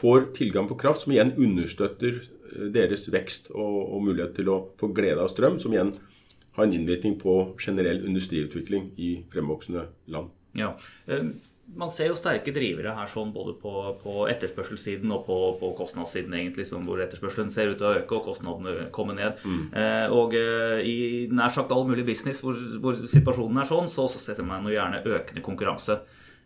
[0.00, 4.58] får tilgang på kraft, som igjen understøtter eh, deres vekst og, og mulighet til å
[4.80, 5.94] få glede av strøm, som igjen
[6.56, 10.32] har en innvirkning på generell industriutvikling i fremvoksende land.
[10.58, 10.74] Ja,
[11.08, 11.32] eh,
[11.76, 16.34] man ser jo sterke drivere her sånn både på, på etterspørselssiden og på, på, kostnadssiden,
[16.36, 19.38] egentlig, sånn hvor etterspørselen ser ut til å øke og kostnadene komme ned.
[19.44, 19.62] Mm.
[19.82, 20.96] Eh, og eh, i
[21.30, 24.74] nær sagt all mulig business hvor, hvor situasjonen er sånn, så, så ser man jo
[24.74, 26.00] gjerne økende konkurranse.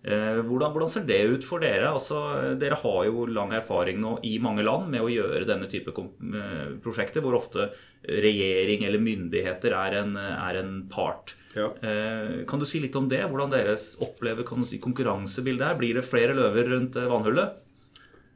[0.04, 1.88] Eh, hvordan, hvordan, ser det ut for dere?
[1.88, 2.18] Altså,
[2.60, 6.74] dere har jo lang erfaring nå i mange land med å gjøre denne type eh,
[6.84, 7.70] prosjekter, hvor ofte
[8.04, 11.32] regjering eller myndigheter er en, er en part.
[11.56, 11.70] Ja.
[11.80, 13.22] Eh, kan du si litt om det?
[13.24, 15.78] Hvordan dere opplever kan du si, konkurransebildet her?
[15.80, 17.62] Blir det flere løver rundt vannhullet?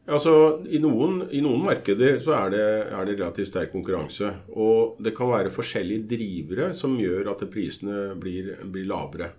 [0.09, 0.33] Altså,
[0.73, 2.65] i noen, I noen markeder så er det,
[2.97, 4.31] er det, relativt sterk konkurranse.
[4.57, 9.35] Og det kan være forskjellige drivere som gjør at prisene blir, blir lavere.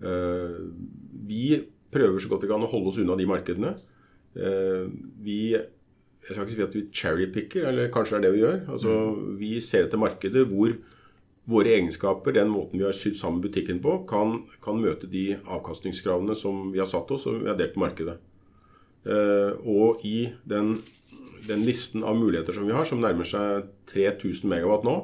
[0.00, 0.72] Uh,
[1.30, 1.44] vi
[1.90, 3.74] prøver så godt vi kan å holde oss unna de markedene.
[4.34, 4.90] Eh,
[5.22, 5.42] vi
[6.20, 8.58] jeg skal ikke si at vi cherrypicker, eller kanskje det er det vi gjør.
[8.74, 9.28] Altså, mm.
[9.40, 10.74] Vi ser etter markedet hvor
[11.50, 16.36] våre egenskaper, den måten vi har sydd sammen butikken på, kan, kan, møte de avkastningskravene
[16.38, 18.18] som vi har satt oss, og vi har delt markedet.
[19.08, 20.76] Eh, og i den,
[21.48, 24.98] den, listen av muligheter som vi har, som nærmer seg 3000 megawatt nå,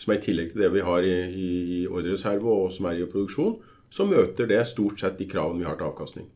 [0.00, 3.04] som er i tillegg til det vi har i, i, i ordrereserve og som er
[3.04, 3.60] i produksjon,
[3.94, 6.28] så møter det stort sett de kravene vi har til avkastning.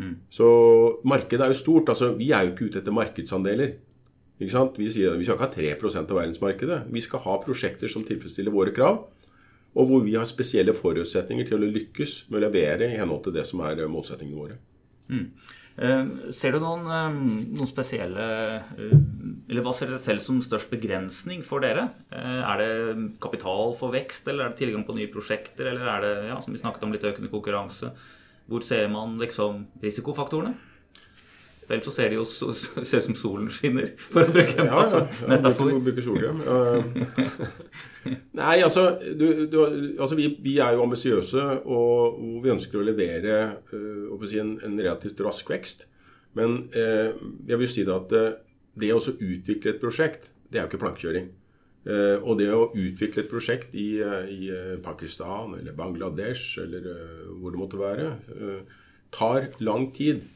[0.00, 0.16] Mm.
[0.32, 0.48] Så
[1.04, 1.88] markedet er jo stort.
[1.88, 3.74] altså Vi er jo ikke ute etter markedsandeler.
[4.40, 4.78] Ikke sant?
[4.80, 6.84] Vi sier vi skal ikke ha 3 av verdensmarkedet.
[6.88, 9.02] Vi skal ha prosjekter som tilfredsstiller våre krav,
[9.74, 13.36] og hvor vi har spesielle forutsetninger til å lykkes med å levere i henhold til
[13.36, 14.56] det som er målsettingene våre.
[15.10, 15.26] Mm.
[15.80, 17.06] Eh, ser du noen, eh,
[17.56, 18.24] noen, spesielle
[18.76, 18.90] eh,
[19.48, 21.86] Eller hva ser dere selv som størst begrensning for dere?
[22.12, 26.12] Er det kapital for vekst, eller er det tilgang på nye prosjekter, eller er det,
[26.28, 27.90] ja, som vi snakket om, litt økende konkurranse?
[28.50, 30.52] Hvor ser man liksom risikofaktorene?
[31.70, 34.80] Vel så ser det jo ser ut som solen skinner, for å bruke en ja,
[34.82, 35.68] ja, ja, metafor.
[35.86, 36.40] Bruke solkrem.
[38.40, 39.58] Nei, altså, du, du,
[40.00, 43.36] altså vi, vi, er jo ambisiøse, og, og, vi ønsker å levere
[43.76, 45.86] øh, si en, en, relativt rask vekst.
[46.38, 50.66] Men øh, jeg vil si det at uh, det å utvikle et prosjekt, det er
[50.66, 51.30] jo ikke plankekjøring.
[51.86, 54.50] Uh, og det å utvikle et prosjekt i, i
[54.82, 56.90] Pakistan eller Bangladesh eller
[57.38, 58.10] hvor det måtte være,
[59.14, 60.26] tar lang tid.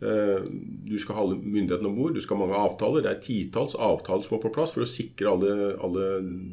[0.00, 3.04] Du skal ha alle myndighetene om bord, du skal ha mange avtaler.
[3.04, 6.08] Det er titalls avtaler som må på plass for å sikre alle, alle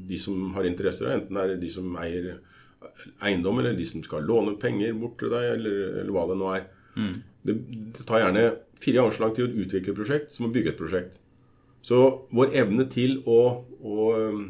[0.08, 2.36] de som har interesser, enten det er de som eier
[3.26, 6.54] eiendom, eller de som skal låne penger bort til deg, eller, eller hva det nå
[6.56, 6.70] er.
[6.96, 7.14] Mm.
[7.42, 7.58] Det,
[7.98, 8.46] det, tar gjerne
[8.82, 11.20] fire ganger så lang tid å utvikle et prosjekt som å bygge et prosjekt.
[11.86, 12.00] Så
[12.34, 14.44] vår evne til å, å um,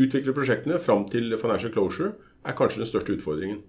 [0.00, 2.12] utvikle prosjektene fram til financial closure
[2.44, 3.62] er kanskje den største utfordringen.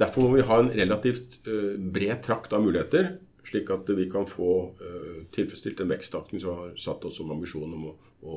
[0.00, 3.14] Derfor må vi ha en relativt uh, bred trakt av muligheter,
[3.46, 7.72] slik at vi kan få uh, tilfredsstilt den veksttakten som har satt oss som ambisjon
[7.78, 7.94] om å,
[8.26, 8.36] å,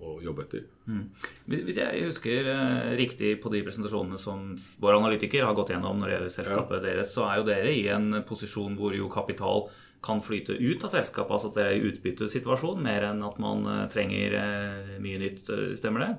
[0.00, 0.66] å, jobbe etter.
[0.88, 1.06] Mm.
[1.50, 6.08] Hvis jeg husker uh, riktig på de presentasjonene som vår analytiker har gått gjennom når
[6.08, 6.84] det gjelder selskapet ja.
[6.88, 9.66] deres, så er jo dere i en posisjon hvor jo kapital
[10.04, 13.84] kan flyte ut av selskapet, altså at det er utbyttesituasjon, mer enn at man eh,
[13.92, 15.48] trenger eh, mye nytt.
[15.48, 16.12] Eh, stemmer det?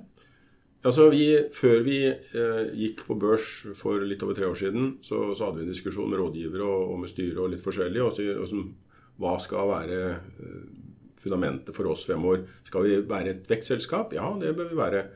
[0.86, 5.32] Altså, vi, Før vi eh, gikk på børs for litt over tre år siden, så,
[5.34, 8.04] så hadde vi en diskusjon med rådgivere og, og med styret og litt forskjellig.
[8.06, 8.68] Og så, og som,
[9.22, 10.60] hva skal være eh,
[11.24, 12.46] fundamentet for oss fremover?
[12.68, 14.14] Skal vi være et vekstselskap?
[14.18, 15.08] Ja, det bør vi være.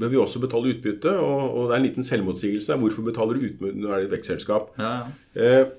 [0.00, 1.12] Bør vi også betale utbytte?
[1.18, 2.78] Og, og det er en liten selvmotsigelse.
[2.80, 4.72] Hvorfor betaler du utbytte når du er et vekstselskap?
[4.80, 4.96] Ja,
[5.36, 5.52] ja.
[5.60, 5.76] Eh,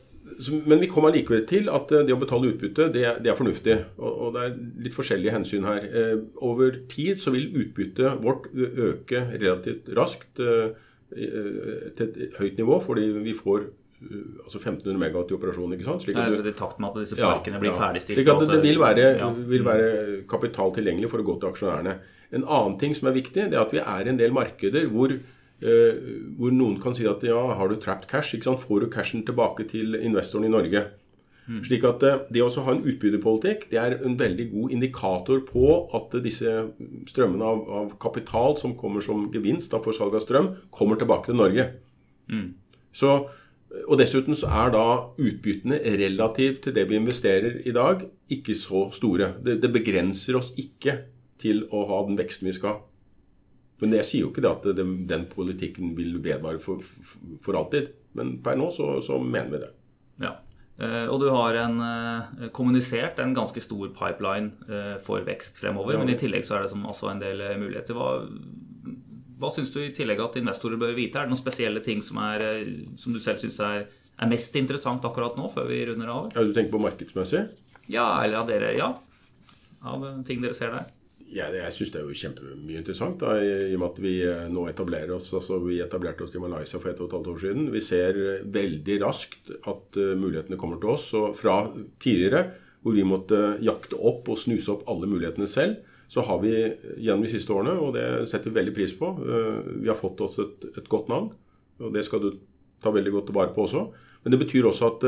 [0.65, 3.77] men vi kommer likevel til at eh, det å betale utbytte, det, det er fornuftig.
[3.97, 4.55] Og, og, det er
[4.85, 5.87] litt forskjellige hensyn her.
[5.87, 10.71] Eh, over tid så vil utbyttet vårt øke relativt raskt eh,
[11.11, 13.67] til et høyt nivå, fordi vi får
[14.01, 15.75] altså 1500 megawatt i operasjon.
[15.75, 16.05] ikke sant?
[16.05, 18.17] Slik at du, I takt med at disse parkene ja, blir ferdigstilt.
[18.17, 19.27] Slik at det, det vil, være, ja.
[19.51, 19.91] vil, være,
[20.31, 21.99] kapital tilgjengelig for å gå til aksjonærene.
[22.31, 24.87] En annen ting som er viktig, det er at vi er i en del markeder
[24.89, 25.13] hvor
[25.61, 29.93] hvor noen kan si at ja, har du trapped cash, får du cashen tilbake til
[29.99, 30.87] investoren i Norge.
[31.49, 31.61] Mm.
[31.65, 35.67] Slik at eh, Det å ha en utbyttepolitikk det er en veldig god indikator på
[35.97, 36.51] at disse
[37.09, 41.39] strømmene av, av kapital som kommer som gevinst for salg av strøm, kommer tilbake til
[41.39, 41.67] Norge.
[42.31, 42.53] Mm.
[42.93, 43.15] Så,
[43.87, 44.85] og Dessuten så er da
[45.17, 49.33] utbyttene relativt til det vi investerer i dag, ikke så store.
[49.43, 51.01] Det, det begrenser oss ikke
[51.41, 52.79] til å ha den veksten vi skal ha.
[53.81, 56.83] Men jeg sier jo ikke det at det, den politikken vil vedvare for,
[57.41, 57.89] for, alltid.
[58.17, 59.71] Men per nå så, så mener vi det.
[60.21, 60.35] Ja.
[60.81, 65.95] Eh, og du har en, eh, kommunisert en ganske stor pipeline eh, for vekst fremover.
[65.97, 66.03] Ja.
[66.03, 67.97] Men i tillegg så er det også en del muligheter.
[67.97, 68.21] Hva,
[69.41, 71.17] hva syns du i tillegg at investorer bør vite?
[71.17, 72.45] Er det noen spesielle ting som, er,
[73.01, 76.31] som du selv syns er, er, mest interessant akkurat nå, før vi runder av?
[76.35, 77.47] Ja, Du tenker på markedsmessig?
[77.89, 78.93] Ja, eller av dere, ja.
[79.81, 80.89] Av ting dere ser der.
[81.31, 84.49] Ja, jeg syns det er jo kjempemye interessant, da, i og med at vi eh,
[84.51, 87.39] nå etablerer oss altså Vi etablerte oss i Malaysia for et og et halvt år
[87.45, 87.69] siden.
[87.71, 91.07] Vi ser eh, veldig raskt at uh, mulighetene kommer til oss.
[91.15, 91.61] Og fra
[92.03, 92.43] tidligere,
[92.83, 95.79] hvor vi måtte jakte opp og snuse opp alle mulighetene selv,
[96.11, 96.51] så har vi
[96.99, 100.41] gjennom de siste årene, og det setter vi veldig pris på Vi har fått oss
[100.43, 101.29] et, et, godt navn,
[101.79, 102.33] og det skal du
[102.83, 103.85] ta veldig godt vare på også.
[104.25, 105.05] Men det betyr også at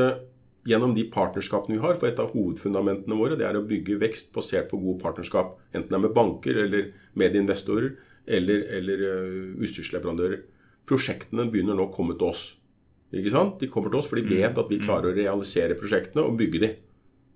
[0.68, 1.98] gjennom de partnerskapene vi har.
[2.00, 5.56] For et av hovedfundamentene våre det er å bygge vekst basert på gode partnerskap.
[5.72, 10.44] Enten det er med banker eller medieinvestorer eller, eller uh, utstyrsleverandører.
[10.88, 12.46] Prosjektene begynner nå å komme til oss.
[13.14, 13.60] Ikke sant?
[13.60, 14.86] De kommer til oss for de vet at vi mm.
[14.86, 16.72] klarer å realisere prosjektene og bygge de.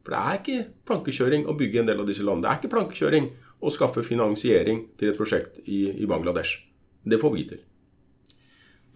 [0.02, 2.48] For det er ikke plankekjøring å bygge en del av disse landene.
[2.48, 6.62] Det er ikke plankekjøring å skaffe finansiering til et prosjekt i, i Bangladesh.
[7.04, 7.60] Det får vi til.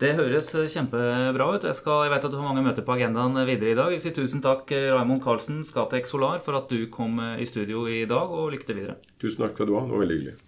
[0.02, 1.62] Det høres kjempebra ut.
[1.62, 3.92] Jeg, skal, jeg, vet at du har mange møter på agendaen videre i dag.
[3.94, 8.00] Jeg sier tusen takk, Raymond Karlsen, Skatek Solar, for at du kom i studio i
[8.10, 8.96] dag, og lykke til videre.
[9.22, 9.84] Tusen takk skal du ha.
[9.86, 10.40] Det var veldig hyggelig.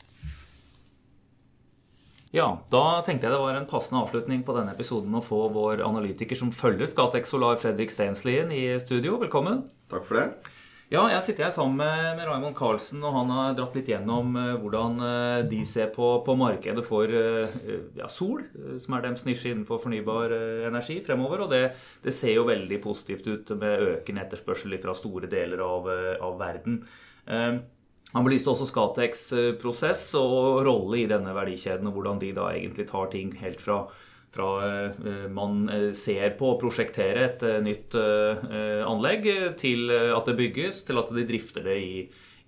[2.34, 5.84] Ja, da tenkte jeg det var en passende avslutning på denne episoden å få vår
[5.86, 9.20] analytiker som følger Skatek Solar, Fredrik Stenslien, i studio.
[9.22, 9.68] Velkommen.
[9.92, 10.53] Takk for det.
[10.92, 14.34] Ja, jeg sitter her sammen med, med Raymond Karlsen, og han har dratt litt gjennom
[14.36, 17.54] uh, hvordan uh, de ser på, på markedet for uh,
[17.96, 18.42] ja, sol,
[18.76, 20.34] som er deres nisje innenfor fornybar
[20.68, 21.46] energi fremover.
[21.46, 21.62] Og det,
[22.04, 25.88] det, ser jo veldig positivt ut med økende etterspørsel fra store deler av,
[26.20, 26.82] av verden.
[28.14, 29.22] Han belyste også Scateks
[29.58, 33.86] prosess og rolle i denne verdikjeden, og hvordan de da egentlig tar ting helt fra
[34.34, 37.96] fra eh, man eh, ser på å prosjektere et eh, nytt
[38.84, 39.28] anlegg,
[39.60, 42.00] til at det bygges, til at de drifter det i,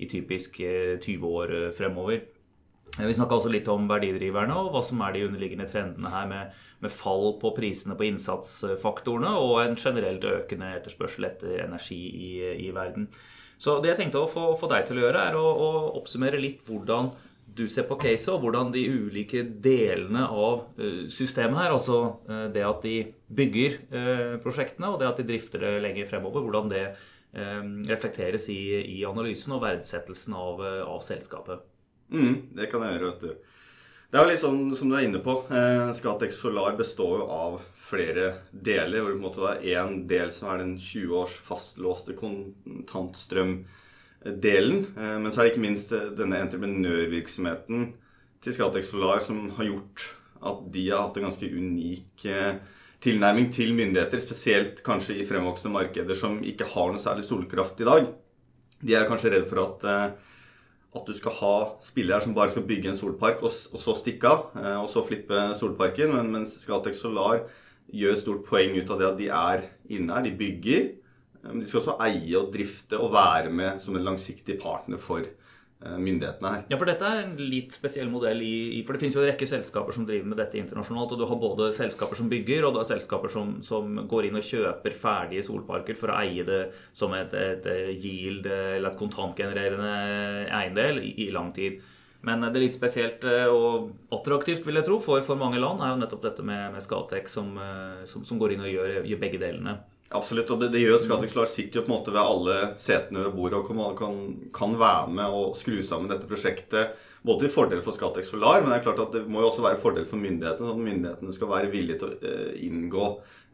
[0.02, 2.24] i typisk 20 år fremover.
[2.96, 6.52] Vi snakka også litt om verdidriverne og hva som er de underliggende trendene her med,
[6.80, 12.30] med, fall på prisene på innsatsfaktorene og en generelt økende etterspørsel etter energi i,
[12.68, 13.10] i verden.
[13.60, 15.68] Så det jeg tenkte å få, få deg til å gjøre, er å, å
[16.00, 17.12] oppsummere litt hvordan
[17.56, 22.46] du ser på caset, og hvordan de ulike delene av eh, systemet her, altså eh,
[22.54, 22.96] det at de
[23.38, 26.88] bygger eh, prosjektene, og det at de drifter det lenger fremover, hvordan det
[27.36, 31.66] reflekteres i, analysen og verdsettelsen av, av selskapet.
[32.08, 33.56] Mm, det kan jeg gjøre, vet du.
[34.06, 35.32] Det er jo litt sånn som du er inne på.
[35.50, 37.56] Eh, Scatec Solar består jo av
[37.88, 39.10] flere deler.
[39.18, 43.66] hvor det er én del som er den 20 års fastlåste kontantstrømdelen.
[44.26, 47.90] Eh, men så er det ikke minst eh, denne entreprenørvirksomheten
[48.42, 50.06] til Scatec Solar som har gjort
[50.46, 52.58] at de har hatt en ganske unik eh,
[53.02, 57.86] tilnærming til myndigheter, spesielt kanskje i fremvoksende markeder som ikke har noe særlig solkraft i
[57.88, 58.08] dag.
[58.82, 59.84] De er kanskje redd for at,
[60.96, 64.32] at du skal ha spillere som bare skal bygge en solpark og, og så stikke
[64.32, 64.48] av,
[64.80, 67.44] og så flippe solparken, men, mens Scatec Solar
[67.92, 70.88] gjør stort poeng ut av det at de er inne her, de bygger.
[71.48, 75.26] Men de skal også eie og drifte og være med som en langsiktig partner for
[75.84, 76.62] Eh, myndighetene her.
[76.72, 79.48] Ja, for dette er en litt spesiell modell i, For det finnes jo en rekke
[79.48, 81.12] selskaper som driver med dette internasjonalt.
[81.12, 84.38] Og du har både selskaper som bygger, og du har selskaper som, som går inn
[84.40, 86.62] og kjøper ferdige solparker for å eie det
[86.96, 89.92] som et, et yield eller et kontantgenererende
[90.48, 91.82] eiendel i, i lang tid.
[92.24, 95.92] Men det litt spesielt eh, og attraktivt vil jeg tro, for, for mange land er
[95.92, 99.22] jo nettopp dette med, med Scatec som, eh, som, som, går inn og gjør, gjør
[99.28, 99.76] begge delene.
[100.14, 103.24] Absolutt, og det, det gjør at Scatec sitter jo på en måte ved alle setene
[103.24, 104.18] ved bordet og kan, kan,
[104.54, 106.94] kan, være med og skru sammen dette prosjektet.
[107.26, 109.64] Både til fordel for Scatec Solar, men det er klart at det må jo også
[109.64, 110.62] være fordel for myndighetene.
[110.62, 113.08] sånn at myndighetene skal være villige til å uh, inngå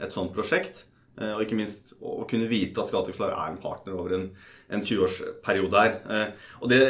[0.04, 0.84] et sånt prosjekt.
[1.16, 4.28] Uh, og ikke minst å kunne vite at Scatec Solar er en partner over en,
[4.68, 5.98] en 20-årsperiode her.
[6.04, 6.82] Uh, og det,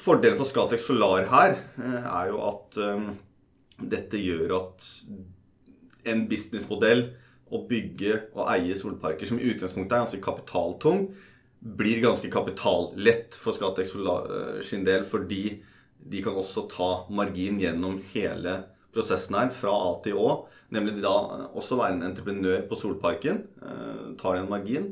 [0.00, 2.80] Fordelen for Scatec Solar her er jo at
[3.92, 4.86] dette gjør at
[6.08, 7.10] en businessmodell
[7.52, 11.06] å bygge og eie solparker, som i utgangspunktet er ganske kapitaltung,
[11.62, 15.60] blir ganske kapitallett for Scatec Solar sin del, fordi
[16.02, 18.56] de kan også ta margin gjennom hele
[18.92, 20.32] prosessen her, fra A til Å.
[20.74, 21.12] Nemlig da
[21.52, 23.44] også være en entreprenør på solparken.
[23.62, 24.90] Eh, tar en margin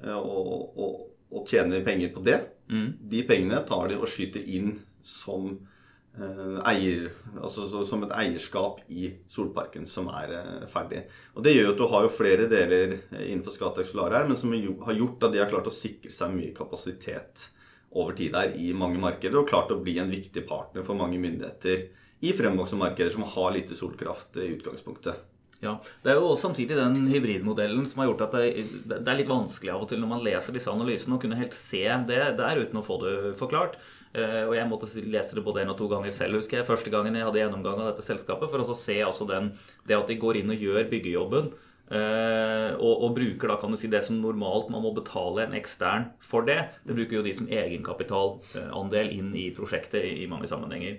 [0.00, 0.98] eh, og, og,
[1.34, 2.40] og tjener penger på det.
[2.72, 2.88] Mm.
[3.12, 5.75] De pengene tar de og skyter inn som Eh,
[6.16, 11.02] eier, altså som et eierskap i solparken som er eh, ferdig.
[11.36, 14.38] Og Det gjør at du har jo flere deler eh, innenfor Scatec Solar her, men
[14.38, 17.50] som har gjort at de har klart å sikre seg mye kapasitet
[17.96, 21.20] over tid her i mange markeder, og klart å bli en viktig partner for mange
[21.20, 21.86] myndigheter
[22.24, 25.20] i fremvoksende markeder som har lite solkraft i utgangspunktet.
[25.62, 29.72] Ja, Det er jo samtidig den hybridmodellen som har gjort at det, er litt vanskelig
[29.72, 32.80] av og til når man leser disse analysene, å kunne helt se det der uten
[32.80, 33.78] å få det forklart.
[34.16, 36.68] Eh, og jeg måtte lese det både en og to ganger selv, husker jeg.
[36.68, 39.54] Første gangen jeg hadde gjennomgang av dette selskapet, for å se altså den,
[39.88, 41.54] det at de går inn og gjør byggejobben.
[41.86, 45.54] Uh, og, og, bruker da kan du si det som normalt man må betale en
[45.54, 46.58] ekstern for det.
[46.82, 50.98] Det bruker jo de som egenkapitalandel inn i prosjektet i mange sammenhenger.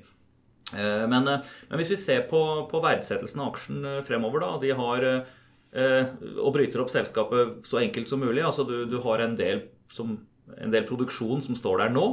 [0.73, 4.73] Uh, men, uh, men, hvis vi ser på, på verdsettelsen av aksjen fremover, da De
[4.77, 5.11] har
[5.77, 8.39] og bryter opp selskapet så enkelt som mulig.
[8.41, 9.59] Altså du, du har en del,
[9.93, 10.15] som,
[10.55, 12.05] en del produksjon som står der nå.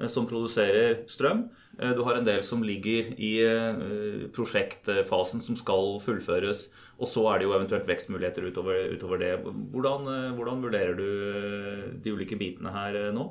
[0.00, 1.44] Eh, som produserer strøm.
[1.78, 6.68] Eh, du har en del som ligger i eh, prosjektfasen som skal fullføres.
[7.00, 9.32] Og så er det jo eventuelt vekstmuligheter utover, utover det.
[9.44, 13.30] Hvordan, hvordan, vurderer du de ulike bitene her nå?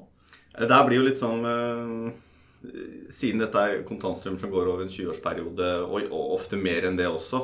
[0.57, 1.45] Det her blir jo litt sånn
[3.09, 7.39] Siden dette er kontantstrøm som går over en 20-årsperiode, og, ofte mer enn det også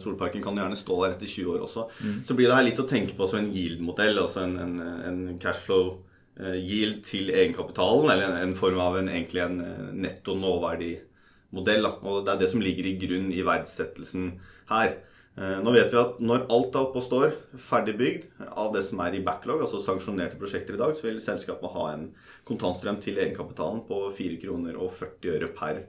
[0.00, 1.86] Solparken kan gjerne stå der etter 20 år også.
[2.02, 2.16] Mm.
[2.26, 4.76] Så blir det her litt å tenke på som en yield-modell, altså en, en,
[5.06, 5.94] en cashflow
[6.36, 9.56] Eh, yield til egenkapitalen, eller en, form av en, egentlig en
[9.96, 11.88] netto nåverdi-modell.
[12.04, 14.34] Og det er det som ligger i grunn i verdsettelsen
[14.68, 14.98] her.
[15.36, 18.82] Eh, nå vet vi at når alt er oppe og står, ferdig bygd, av det
[18.86, 22.06] som er i backlog, altså sanksjonerte prosjekter i dag, så vil selskapet ha en
[22.48, 25.82] kontantstrøm til egenkapitalen på 4 kroner og 40 øre per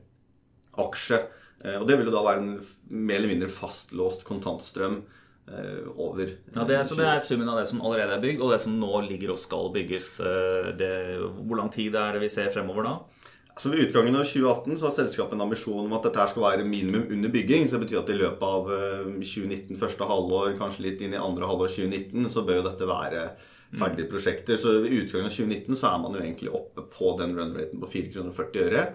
[0.83, 1.23] aksje.
[1.79, 2.51] Og det vil jo da være en
[2.93, 4.99] mer eller mindre fastlåst kontantstrøm
[5.47, 6.27] Eh, over.
[6.53, 8.73] Ja, det så det er summen av det som allerede er bygd, og det som
[8.75, 10.17] nå ligger og skal bygges.
[10.19, 10.89] Eh, det,
[11.23, 12.95] hvor lang tid er det vi ser fremover da?
[13.57, 16.43] Altså Ved utgangen av 2018 så har selskapet en ambisjon om at dette her skal
[16.43, 17.63] være minimum under bygging.
[17.65, 18.69] så Det betyr at i løpet av
[19.17, 22.85] 2019, eh, første halvår, kanskje litt inn i andre halvår 2019, så bør jo dette
[22.85, 23.23] være
[23.73, 24.61] ferdige prosjekter.
[24.61, 27.89] Så ved utgangen av 2019 så er man jo egentlig oppe på den run-raten på
[27.89, 28.85] 4,40 kroner 40 øre.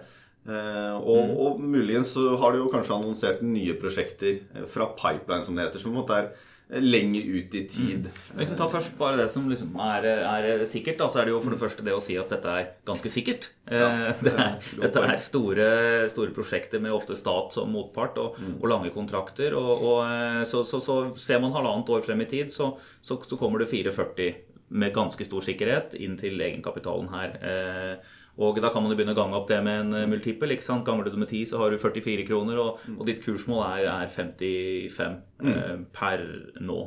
[0.43, 1.35] Eh, og, mm.
[1.39, 5.69] og, muligens så har de jo kanskje annonsert nye prosjekter eh, fra pipeline, som det
[5.69, 6.27] heter, som på en måte er
[6.67, 8.09] eh, lenger ut i tid.
[8.09, 8.35] Mm.
[8.41, 11.35] Hvis vi tar først bare det som liksom er, er, sikkert, da, så er det
[11.35, 11.63] jo for det mm.
[11.63, 13.49] første det å si at dette er ganske sikkert.
[13.71, 15.67] Ja, det er, dette er store,
[16.11, 18.57] store, prosjekter med ofte stat som motpart og, mm.
[18.59, 19.55] og lange kontrakter.
[19.55, 23.63] Og, og så, så, så, ser man halvannet år frem i tid, så, så kommer
[23.63, 24.33] det 44
[24.73, 27.35] med ganske stor sikkerhet inn til egenkapitalen her.
[27.45, 30.13] Eh, og da kan man jo begynne å gange opp det med en multipel.
[30.15, 30.53] multiple.
[30.55, 30.85] ikke sant?
[30.87, 33.89] Ganger du det med 10, så har du 44 kroner, og, og ditt kursmål er,
[33.91, 35.49] er 55 mm.
[35.51, 36.23] eh, per
[36.65, 36.79] nå.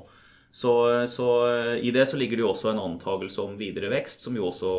[0.57, 0.73] Så,
[1.13, 1.27] så,
[1.77, 4.71] i det så ligger det jo også en antagelse om videre vekst, som jo også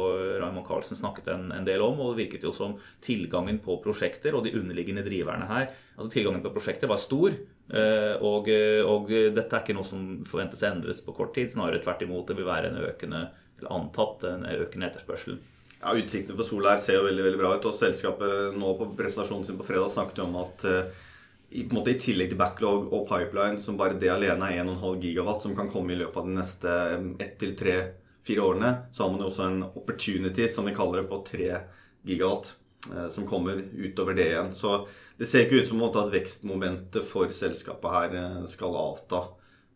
[0.41, 2.01] Raymond Carlsen snakket en, en, del om.
[2.01, 2.73] Og det virket jo som
[3.05, 7.37] tilgangen på prosjekter og de underliggende driverne her Altså tilgangen på prosjekter var stor.
[8.25, 8.49] Og,
[8.89, 11.53] og dette er ikke noe som forventes endres på kort tid.
[11.53, 12.25] Snarere tvert imot.
[12.29, 13.21] Det vil være en økende,
[13.59, 15.37] eller antatt en økende etterspørsel.
[15.81, 17.67] Ja, Utsiktene for her ser jo veldig veldig bra ut.
[17.69, 21.93] og Selskapet nå på presentasjonen sin på fredag snakket om at i, på en måte,
[21.93, 25.69] I tillegg til backlog og pipeline, som bare det alene er 1,5 gigawatt, som kan
[25.71, 26.73] komme i løpet av de neste
[27.23, 31.11] ett til tre-fire årene, så har man jo også en opportunity, som vi kaller det,
[31.13, 31.51] på 3
[32.09, 32.55] gigawatt.
[32.95, 34.53] Eh, som kommer utover det igjen.
[34.53, 34.87] Så
[35.17, 39.23] det ser ikke ut som at vekstmomentet for selskapet her eh, skal avta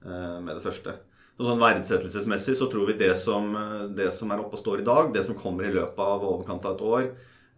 [0.06, 0.96] eh, med det første.
[1.42, 3.48] Så sånn Verdsettelsesmessig så tror vi det som,
[3.98, 6.68] det som er oppe og står i dag, det som kommer i løpet av overkant
[6.70, 7.08] av et år,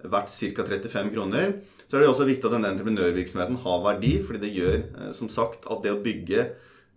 [0.08, 0.64] verdt ca.
[0.70, 1.58] 35 kroner.
[1.84, 5.32] Så er det også viktig at denne entreprenørvirksomheten har verdi, fordi det gjør eh, som
[5.32, 6.48] sagt at det å bygge,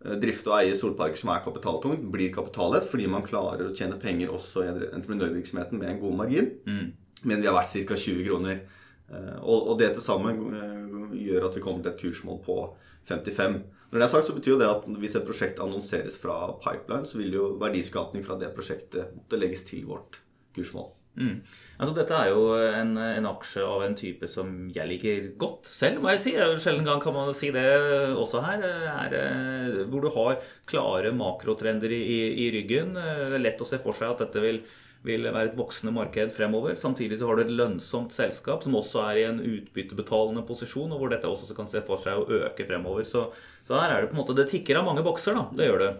[0.04, 3.98] eh, drifte og eie solparker som er kapitaltungt, blir kapitallett fordi man klarer å tjene
[3.98, 6.50] penger også i entreprenørvirksomheten med en god margin.
[6.70, 6.86] Mm.
[7.26, 7.98] Men vi har vært ca.
[7.98, 8.62] 20 kroner.
[9.10, 12.60] Eh, og det til sammen gjør at vi kommer til et kursmål på
[13.08, 13.56] 55.
[13.90, 17.20] Når det er sagt, så betyr det at hvis et prosjekt annonseres fra pipeline, så
[17.20, 20.20] vil jo verdiskapning fra det prosjektet måtte legges til vårt
[20.56, 20.90] kursmål.
[21.16, 21.36] Mm.
[21.80, 26.02] Altså, dette er jo en, en, aksje av en type som jeg liker godt selv,
[26.02, 26.32] må jeg si.
[26.60, 27.64] Sjelden gang kan man si det
[28.12, 28.64] også her.
[28.92, 32.02] Er, eh, hvor du har klare makrotrender i,
[32.44, 32.92] i, ryggen.
[32.96, 34.60] Det er lett å se for seg at dette vil,
[35.06, 36.74] vil være et voksende marked fremover.
[36.78, 41.02] Samtidig så har du et lønnsomt selskap som også er i en utbyttebetalende posisjon, og
[41.02, 43.06] hvor dette også kan se for seg å øke fremover.
[43.06, 43.28] Så,
[43.66, 45.46] så her er det på en måte Det tikker av mange bokser, da.
[45.54, 45.92] Det gjør det.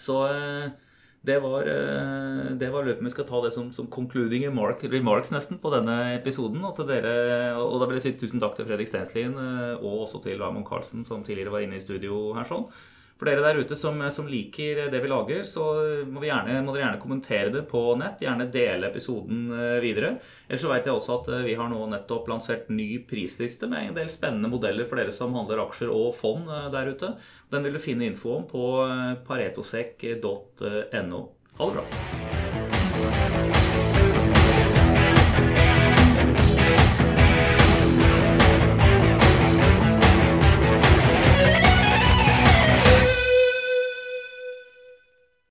[0.00, 0.72] Så eh,
[1.24, 5.60] det var, eh, det var løpet vi skal ta det som, som concluding remarks nesten
[5.62, 6.60] på denne episoden.
[6.66, 7.14] Og, til dere,
[7.60, 10.66] og da vil jeg si tusen takk til Fredrik Stenslien eh, og også til Raymond
[10.68, 12.44] Carlsen, som tidligere var inne i studio her.
[12.50, 12.66] sånn.
[13.14, 15.62] For dere der ute som, som, liker det vi lager, så
[16.10, 18.22] må, gjerne, må, dere gjerne kommentere det på nett.
[18.24, 20.16] Gjerne dele episoden eh, videre.
[20.48, 23.92] Ellers så vet jeg også at eh, vi har nå nettopp lansert ny prisliste med
[23.92, 27.14] en del spennende modeller for dere som handler aksjer og fond eh, der ute.
[27.54, 28.66] Den vil du finne info om på
[29.28, 31.24] paretosek.no.
[31.54, 31.84] Ha det bra.